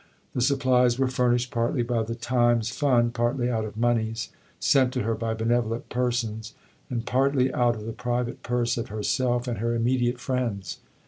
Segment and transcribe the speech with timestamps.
[0.33, 5.03] The supplies were furnished partly by the Times Fund, partly out of moneys sent to
[5.03, 6.55] her by benevolent persons,
[6.89, 10.79] and partly out of the private purse of herself and her immediate friends.